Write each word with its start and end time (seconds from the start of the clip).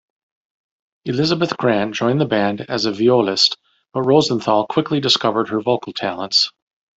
Elysabeth 1.05 1.55
Grant 1.57 1.93
joined 1.93 2.19
the 2.19 2.25
band 2.25 2.61
as 2.61 2.85
violist, 2.87 3.57
but 3.93 4.01
Rosenthal 4.01 4.65
quickly 4.65 4.99
discovered 4.99 5.49
her 5.49 5.61
vocal 5.61 5.93
talents. 5.93 6.51